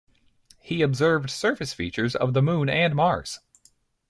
He 0.59 0.81
observed 0.81 1.29
surface 1.29 1.73
features 1.75 2.15
of 2.15 2.33
the 2.33 2.41
Moon 2.41 2.69
and 2.69 2.95
Mars. 2.95 3.39